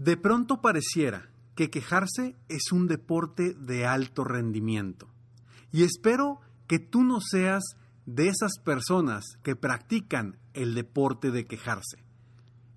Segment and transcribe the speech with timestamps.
[0.00, 5.10] De pronto pareciera que quejarse es un deporte de alto rendimiento.
[5.72, 7.62] Y espero que tú no seas
[8.06, 12.02] de esas personas que practican el deporte de quejarse.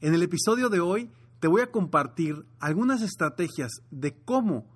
[0.01, 4.69] En el episodio de hoy te voy a compartir algunas estrategias de cómo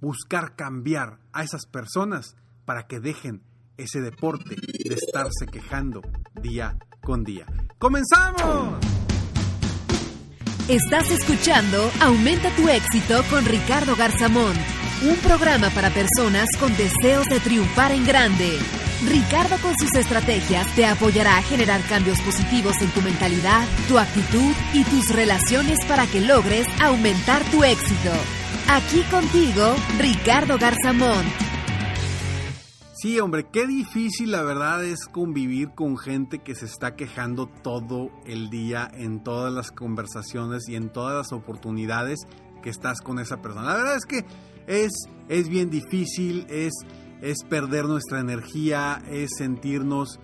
[0.00, 3.42] buscar cambiar a esas personas para que dejen
[3.76, 6.00] ese deporte de estarse quejando
[6.40, 7.44] día con día.
[7.78, 8.89] ¡Comenzamos!
[10.70, 14.54] Estás escuchando Aumenta tu éxito con Ricardo Garzamón,
[15.02, 18.56] un programa para personas con deseos de triunfar en grande.
[19.04, 24.54] Ricardo con sus estrategias te apoyará a generar cambios positivos en tu mentalidad, tu actitud
[24.72, 28.12] y tus relaciones para que logres aumentar tu éxito.
[28.68, 31.49] Aquí contigo, Ricardo Garzamón.
[33.00, 38.10] Sí, hombre, qué difícil la verdad es convivir con gente que se está quejando todo
[38.26, 42.18] el día en todas las conversaciones y en todas las oportunidades
[42.62, 43.68] que estás con esa persona.
[43.68, 44.26] La verdad es que
[44.66, 44.90] es,
[45.30, 46.74] es bien difícil, es,
[47.22, 50.20] es perder nuestra energía, es sentirnos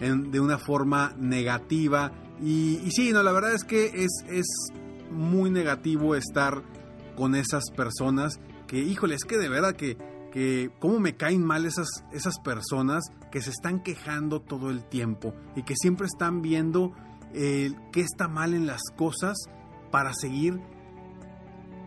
[0.00, 2.10] de una forma negativa.
[2.42, 4.46] Y, y, sí, no, la verdad es que es, es
[5.12, 6.64] muy negativo estar
[7.14, 9.96] con esas personas que, híjole, es que de verdad que
[10.32, 15.34] que cómo me caen mal esas, esas personas que se están quejando todo el tiempo
[15.56, 16.92] y que siempre están viendo
[17.34, 19.36] eh, qué está mal en las cosas
[19.90, 20.60] para seguir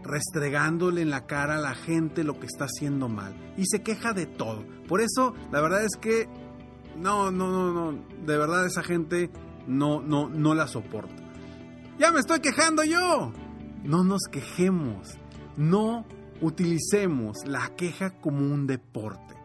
[0.03, 4.13] restregándole en la cara a la gente lo que está haciendo mal y se queja
[4.13, 4.65] de todo.
[4.87, 6.27] Por eso, la verdad es que
[6.97, 9.31] no, no, no, no, de verdad esa gente
[9.67, 11.21] no, no, no la soporto.
[11.99, 13.31] Ya me estoy quejando yo.
[13.83, 15.17] No nos quejemos.
[15.57, 16.05] No
[16.41, 19.35] utilicemos la queja como un deporte.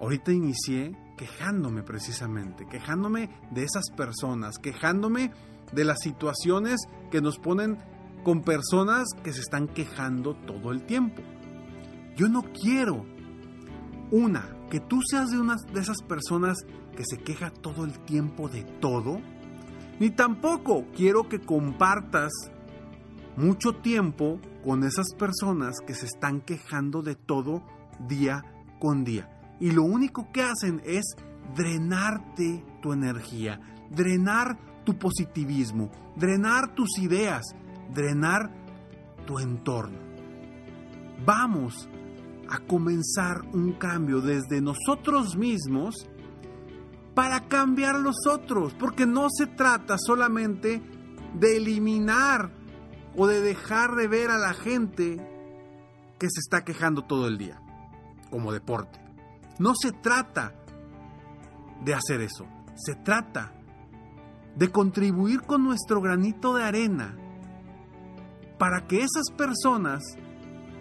[0.00, 5.32] Ahorita inicié quejándome precisamente, quejándome de esas personas, quejándome
[5.72, 6.80] de las situaciones
[7.10, 7.78] que nos ponen
[8.22, 11.22] con personas que se están quejando todo el tiempo.
[12.16, 13.04] Yo no quiero,
[14.10, 16.58] una, que tú seas de una de esas personas
[16.96, 19.20] que se queja todo el tiempo de todo,
[19.98, 22.32] ni tampoco quiero que compartas
[23.36, 27.62] mucho tiempo con esas personas que se están quejando de todo
[28.08, 28.42] día
[28.80, 29.30] con día.
[29.60, 31.04] Y lo único que hacen es
[31.54, 33.60] drenarte tu energía,
[33.90, 37.42] drenar tu positivismo, drenar tus ideas,
[37.92, 38.50] drenar
[39.26, 39.98] tu entorno.
[41.24, 41.88] Vamos
[42.48, 46.08] a comenzar un cambio desde nosotros mismos
[47.14, 50.82] para cambiar a los otros, porque no se trata solamente
[51.34, 52.63] de eliminar
[53.16, 55.16] o de dejar de ver a la gente
[56.18, 57.60] que se está quejando todo el día,
[58.30, 59.00] como deporte.
[59.58, 60.54] No se trata
[61.84, 63.52] de hacer eso, se trata
[64.56, 67.16] de contribuir con nuestro granito de arena
[68.58, 70.02] para que esas personas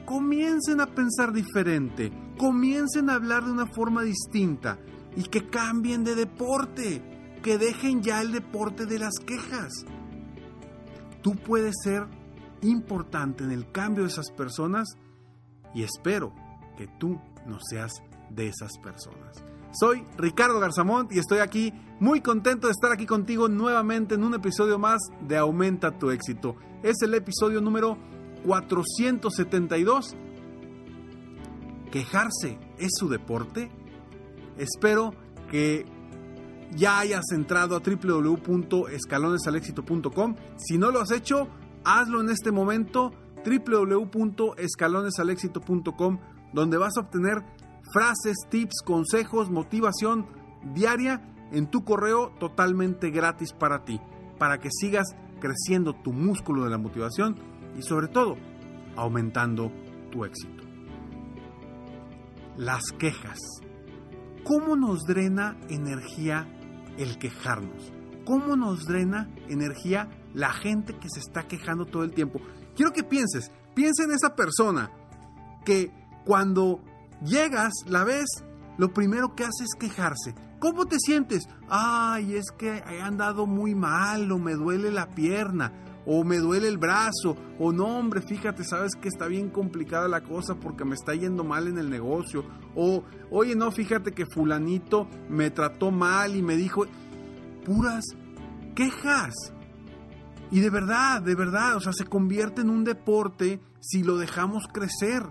[0.05, 4.77] comiencen a pensar diferente, comiencen a hablar de una forma distinta
[5.15, 7.01] y que cambien de deporte,
[7.41, 9.85] que dejen ya el deporte de las quejas.
[11.21, 12.07] Tú puedes ser
[12.63, 14.87] importante en el cambio de esas personas
[15.73, 16.33] y espero
[16.77, 17.91] que tú no seas
[18.29, 19.43] de esas personas.
[19.71, 24.35] Soy Ricardo Garzamont y estoy aquí muy contento de estar aquí contigo nuevamente en un
[24.35, 26.55] episodio más de Aumenta tu éxito.
[26.83, 27.97] Es el episodio número
[28.45, 30.15] 472.
[31.91, 33.71] ¿Quejarse es su deporte?
[34.57, 35.13] Espero
[35.49, 35.85] que
[36.75, 40.35] ya hayas entrado a www.escalonesalexito.com.
[40.57, 41.47] Si no lo has hecho,
[41.85, 43.11] Hazlo en este momento
[43.45, 46.19] www.escalonesalexito.com
[46.53, 47.43] donde vas a obtener
[47.91, 50.27] frases, tips, consejos, motivación
[50.73, 51.21] diaria
[51.51, 53.99] en tu correo totalmente gratis para ti.
[54.43, 57.37] para que sigas creciendo tu músculo de la motivación
[57.77, 58.35] y sobre todo
[58.97, 59.71] aumentando
[60.11, 60.65] tu éxito.
[62.57, 63.39] Las quejas.
[64.43, 66.45] ¿Cómo nos drena energía
[66.97, 67.93] el quejarnos?
[68.25, 72.39] ¿Cómo nos drena energía la gente que se está quejando todo el tiempo?
[72.75, 74.91] Quiero que pienses, piensa en esa persona
[75.65, 75.91] que
[76.25, 76.79] cuando
[77.23, 78.43] llegas, la ves,
[78.77, 80.35] lo primero que hace es quejarse.
[80.59, 81.47] ¿Cómo te sientes?
[81.69, 85.71] Ay, es que he andado muy mal o me duele la pierna
[86.05, 90.21] o me duele el brazo, o no, hombre, fíjate, sabes que está bien complicada la
[90.21, 92.43] cosa porque me está yendo mal en el negocio,
[92.75, 96.85] o oye, no, fíjate que fulanito me trató mal y me dijo,
[97.65, 98.03] puras
[98.75, 99.33] quejas.
[100.53, 104.67] Y de verdad, de verdad, o sea, se convierte en un deporte si lo dejamos
[104.71, 105.23] crecer.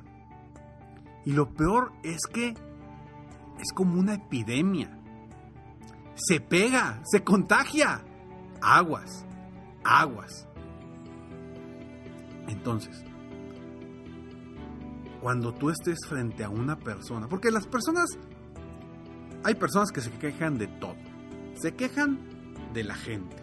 [1.24, 2.48] Y lo peor es que
[3.60, 4.98] es como una epidemia.
[6.16, 8.02] Se pega, se contagia.
[8.60, 9.24] Aguas,
[9.84, 10.48] aguas.
[12.48, 13.04] Entonces,
[15.20, 18.08] cuando tú estés frente a una persona, porque las personas,
[19.44, 20.96] hay personas que se quejan de todo.
[21.54, 22.18] Se quejan
[22.74, 23.41] de la gente.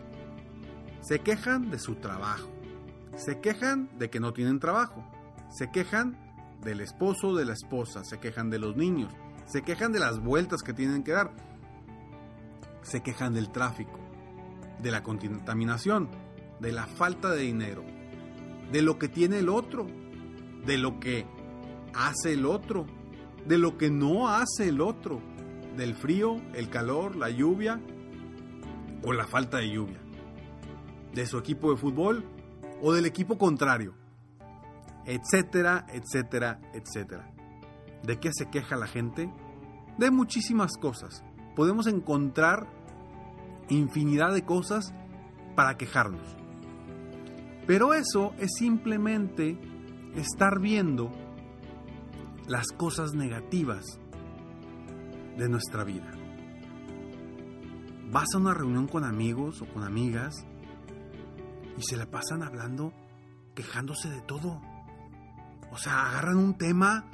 [1.02, 2.50] Se quejan de su trabajo.
[3.16, 5.04] Se quejan de que no tienen trabajo.
[5.50, 6.18] Se quejan
[6.62, 8.04] del esposo o de la esposa.
[8.04, 9.14] Se quejan de los niños.
[9.46, 11.32] Se quejan de las vueltas que tienen que dar.
[12.82, 14.00] Se quejan del tráfico,
[14.82, 16.10] de la contaminación,
[16.60, 17.84] de la falta de dinero,
[18.72, 19.88] de lo que tiene el otro,
[20.66, 21.26] de lo que
[21.94, 22.86] hace el otro,
[23.46, 25.22] de lo que no hace el otro,
[25.76, 27.80] del frío, el calor, la lluvia
[29.04, 30.00] o la falta de lluvia,
[31.14, 32.26] de su equipo de fútbol
[32.82, 33.94] o del equipo contrario,
[35.06, 37.32] etcétera, etcétera, etcétera.
[38.04, 39.32] ¿De qué se queja la gente?
[39.98, 41.24] De muchísimas cosas.
[41.56, 42.68] Podemos encontrar
[43.70, 44.94] infinidad de cosas
[45.56, 46.38] para quejarnos.
[47.68, 49.58] Pero eso es simplemente
[50.16, 51.12] estar viendo
[52.48, 54.00] las cosas negativas
[55.38, 56.12] de nuestra vida.
[58.12, 60.46] Vas a una reunión con amigos o con amigas
[61.80, 62.94] y se la pasan hablando,
[63.56, 64.62] quejándose de todo.
[65.72, 67.10] O sea, agarran un tema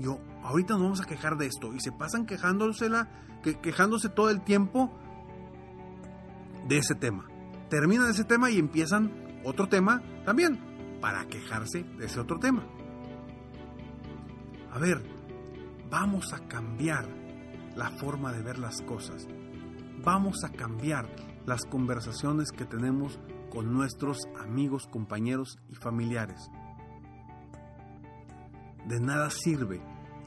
[0.00, 1.74] yo, ahorita nos vamos a quejar de esto.
[1.74, 3.08] Y se pasan quejándosela,
[3.42, 4.90] que, quejándose todo el tiempo
[6.66, 7.26] de ese tema.
[7.68, 9.12] Terminan ese tema y empiezan
[9.44, 12.66] otro tema también para quejarse de ese otro tema.
[14.72, 15.02] A ver,
[15.90, 17.06] vamos a cambiar
[17.76, 19.26] la forma de ver las cosas.
[20.02, 21.08] Vamos a cambiar
[21.44, 23.18] las conversaciones que tenemos
[23.50, 26.50] con nuestros amigos, compañeros y familiares.
[28.86, 29.82] De nada sirve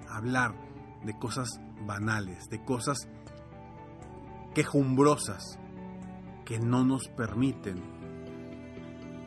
[0.10, 0.54] hablar
[1.04, 1.50] de cosas
[1.86, 3.08] banales, de cosas
[4.54, 5.60] quejumbrosas
[6.46, 7.82] que no nos permiten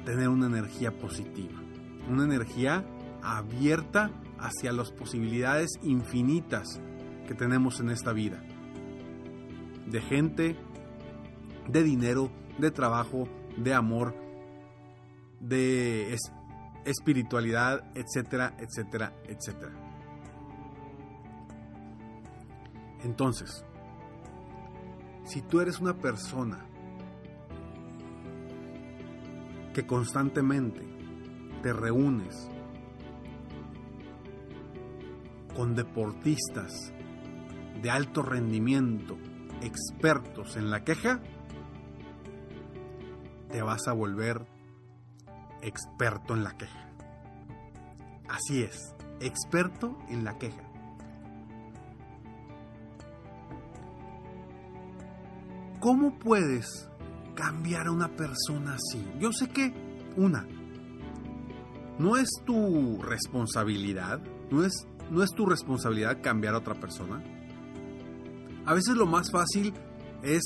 [0.04, 1.60] tener una energía positiva,
[2.08, 2.84] una energía
[3.22, 6.80] abierta hacia las posibilidades infinitas
[7.26, 8.40] que tenemos en esta vida.
[9.86, 10.56] De gente,
[11.68, 14.14] de dinero, de trabajo, de amor,
[15.40, 16.16] de
[16.84, 19.72] espiritualidad, etcétera, etcétera, etcétera.
[23.04, 23.64] Entonces,
[25.24, 26.64] si tú eres una persona
[29.74, 30.80] que constantemente
[31.62, 32.48] te reúnes
[35.54, 36.92] con deportistas
[37.82, 39.16] de alto rendimiento,
[39.60, 41.20] expertos en la queja,
[43.56, 44.46] te vas a volver
[45.62, 46.90] experto en la queja.
[48.28, 50.62] Así es, experto en la queja.
[55.80, 56.90] ¿Cómo puedes
[57.34, 59.02] cambiar a una persona así?
[59.18, 59.72] Yo sé que,
[60.18, 60.46] una,
[61.98, 64.20] no es tu responsabilidad,
[64.50, 67.24] no es, no es tu responsabilidad cambiar a otra persona.
[68.66, 69.72] A veces lo más fácil
[70.22, 70.42] es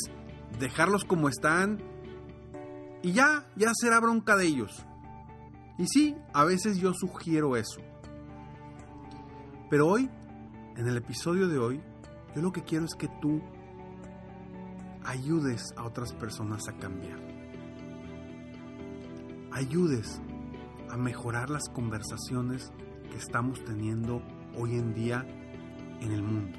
[0.61, 1.90] dejarlos como están
[3.03, 4.85] y ya, ya será bronca de ellos.
[5.79, 7.81] Y sí, a veces yo sugiero eso.
[9.71, 10.11] Pero hoy,
[10.77, 11.81] en el episodio de hoy,
[12.35, 13.41] yo lo que quiero es que tú
[15.05, 17.19] ayudes a otras personas a cambiar.
[19.53, 20.21] Ayudes
[20.91, 22.73] a mejorar las conversaciones
[23.11, 24.23] que estamos teniendo
[24.57, 25.25] hoy en día
[26.01, 26.59] en el mundo.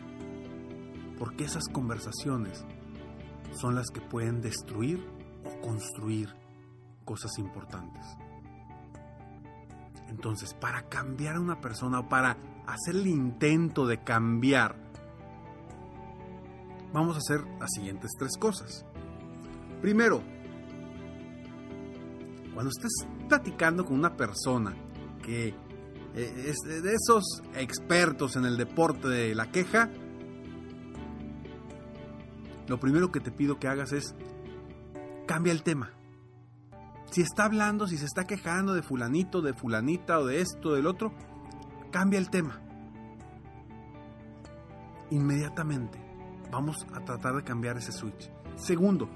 [1.19, 2.65] Porque esas conversaciones
[3.53, 5.05] son las que pueden destruir
[5.61, 6.35] construir
[7.05, 8.03] cosas importantes.
[10.09, 12.37] Entonces, para cambiar a una persona o para
[12.67, 14.75] hacer el intento de cambiar
[16.93, 18.85] vamos a hacer las siguientes tres cosas.
[19.81, 20.21] Primero,
[22.53, 24.75] cuando estés platicando con una persona
[25.23, 25.53] que
[26.15, 29.89] eh, es de esos expertos en el deporte de la queja,
[32.67, 34.15] lo primero que te pido que hagas es
[35.31, 35.89] cambia el tema.
[37.09, 40.85] Si está hablando, si se está quejando de fulanito, de fulanita o de esto, del
[40.85, 41.13] otro,
[41.89, 42.59] cambia el tema.
[45.09, 45.97] Inmediatamente
[46.51, 48.29] vamos a tratar de cambiar ese switch.
[48.57, 49.09] Segundo,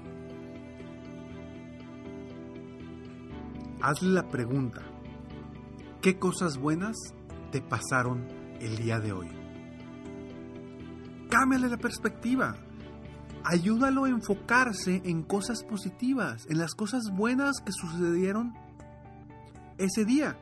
[3.82, 4.80] hazle la pregunta,
[6.00, 6.96] ¿qué cosas buenas
[7.52, 8.26] te pasaron
[8.58, 9.28] el día de hoy?
[11.28, 12.56] Cámbiale la perspectiva.
[13.48, 18.54] Ayúdalo a enfocarse en cosas positivas, en las cosas buenas que sucedieron
[19.78, 20.36] ese día.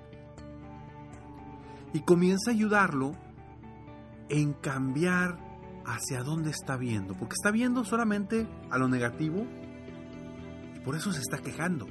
[1.92, 3.12] Y comienza a ayudarlo
[4.30, 5.36] en cambiar
[5.84, 9.46] hacia dónde está viendo, porque está viendo solamente a lo negativo
[10.74, 11.86] y por eso se está quejando.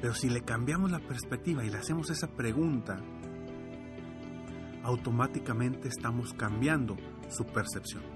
[0.00, 3.00] Pero si le cambiamos la perspectiva y le hacemos esa pregunta,
[4.82, 6.96] automáticamente estamos cambiando
[7.28, 8.13] su percepción.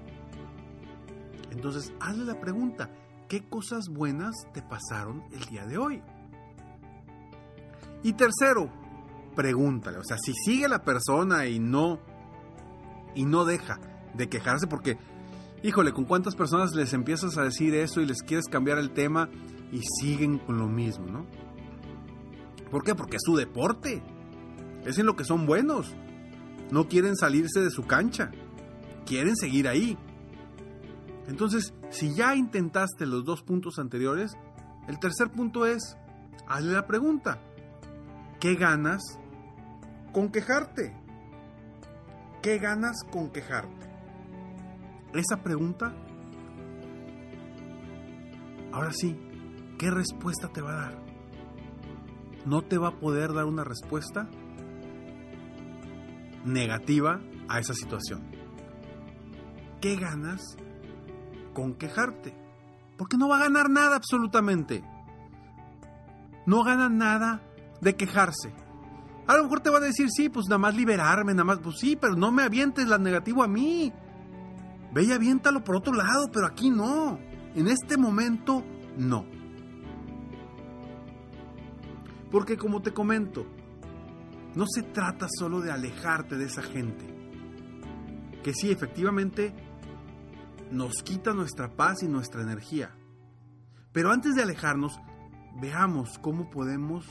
[1.51, 2.89] Entonces, hazle la pregunta,
[3.27, 6.03] ¿qué cosas buenas te pasaron el día de hoy?
[8.03, 8.71] Y tercero,
[9.35, 11.99] pregúntale, o sea, si sigue la persona y no
[13.15, 13.79] y no deja
[14.13, 14.97] de quejarse porque
[15.63, 19.29] híjole, con cuántas personas les empiezas a decir eso y les quieres cambiar el tema
[19.71, 21.25] y siguen con lo mismo, ¿no?
[22.71, 22.95] ¿Por qué?
[22.95, 24.01] Porque es su deporte.
[24.85, 25.93] Es en lo que son buenos.
[26.71, 28.31] No quieren salirse de su cancha.
[29.05, 29.97] Quieren seguir ahí.
[31.29, 34.35] Entonces, si ya intentaste los dos puntos anteriores,
[34.87, 35.95] el tercer punto es,
[36.47, 37.39] hazle la pregunta.
[38.39, 39.19] ¿Qué ganas
[40.11, 40.95] con quejarte?
[42.41, 43.87] ¿Qué ganas con quejarte?
[45.13, 45.93] Esa pregunta,
[48.71, 49.15] ahora sí,
[49.77, 51.03] ¿qué respuesta te va a dar?
[52.47, 54.27] No te va a poder dar una respuesta
[56.43, 58.31] negativa a esa situación.
[59.79, 60.57] ¿Qué ganas
[61.53, 62.33] con quejarte?
[62.97, 64.83] Porque no va a ganar nada absolutamente.
[66.45, 67.41] No gana nada
[67.81, 68.53] de quejarse.
[69.27, 71.77] A lo mejor te va a decir, sí, pues nada más liberarme, nada más, pues
[71.79, 73.93] sí, pero no me avientes la negativo a mí.
[74.91, 77.19] Ve y aviéntalo por otro lado, pero aquí no.
[77.53, 78.63] En este momento,
[78.97, 79.25] no.
[82.31, 83.45] Porque como te comento,
[84.55, 87.05] no se trata solo de alejarte de esa gente,
[88.43, 89.53] que sí, efectivamente,
[90.71, 92.95] nos quita nuestra paz y nuestra energía.
[93.91, 94.99] Pero antes de alejarnos,
[95.59, 97.05] veamos cómo podemos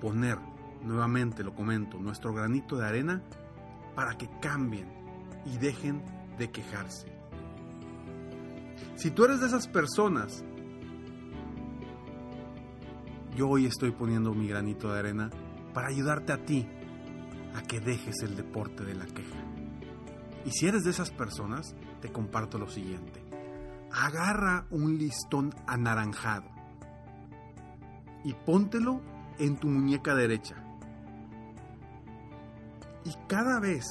[0.00, 0.38] poner,
[0.82, 3.22] nuevamente lo comento, nuestro granito de arena
[3.94, 4.88] para que cambien
[5.44, 6.02] y dejen
[6.38, 7.12] de quejarse.
[8.96, 10.44] Si tú eres de esas personas,
[13.36, 15.30] yo hoy estoy poniendo mi granito de arena
[15.72, 16.66] para ayudarte a ti
[17.54, 19.38] a que dejes el deporte de la queja.
[20.44, 23.22] Y si eres de esas personas, te comparto lo siguiente.
[23.92, 26.48] Agarra un listón anaranjado
[28.24, 29.00] y póntelo
[29.38, 30.56] en tu muñeca derecha.
[33.04, 33.84] Y cada vez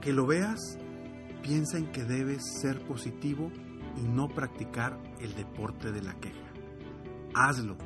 [0.00, 0.78] que lo veas,
[1.42, 3.50] piensa en que debes ser positivo
[3.96, 6.36] y no practicar el deporte de la queja.
[7.34, 7.76] Hazlo,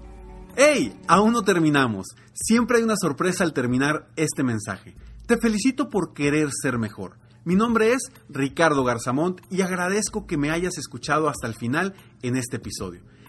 [0.54, 1.00] ¡Hey!
[1.08, 2.08] Aún no terminamos.
[2.34, 4.96] Siempre hay una sorpresa al terminar este mensaje.
[5.26, 7.16] Te felicito por querer ser mejor.
[7.46, 12.36] Mi nombre es Ricardo Garzamont y agradezco que me hayas escuchado hasta el final en
[12.36, 13.02] este episodio.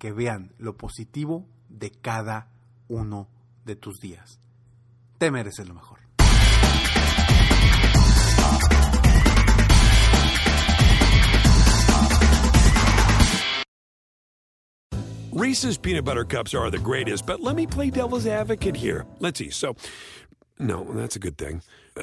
[0.00, 2.48] que vean lo positivo de cada
[2.88, 3.28] uno
[3.64, 4.40] de tus días?
[5.18, 6.00] Te mereces lo mejor.
[15.32, 19.06] Reese's peanut butter cups are the greatest, but let me play devil's advocate here.
[19.20, 19.50] Let's see.
[19.50, 19.76] So,
[20.58, 21.62] no, that's a good thing.
[21.96, 22.02] Uh,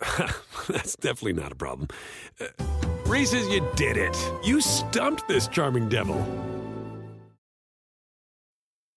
[0.68, 1.88] that's definitely not a problem.
[2.40, 2.46] Uh,
[3.06, 4.16] Reese's, you did it.
[4.44, 6.24] You stumped this charming devil.